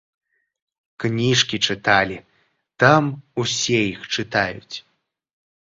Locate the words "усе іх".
3.45-3.99